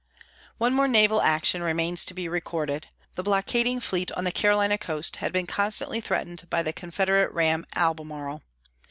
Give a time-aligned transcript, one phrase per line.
[0.57, 2.87] One more naval action remains to be recorded.
[3.13, 7.67] The blockading fleet on the Carolina coast had been constantly threatened by the Confederate ram
[7.75, 8.41] Albemarle.